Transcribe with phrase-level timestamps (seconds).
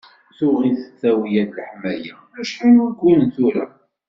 [0.37, 3.65] Tuɣ-it tawla n leḥmala acḥal n wagguren tura.